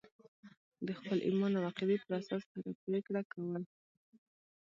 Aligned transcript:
د 0.87 0.87
خپل 0.99 1.17
ایمان 1.27 1.51
او 1.57 1.63
عقیدې 1.69 1.97
پر 2.03 2.11
اساس 2.19 2.43
هره 2.51 2.71
پرېکړه 2.85 3.21
کول. 3.31 3.63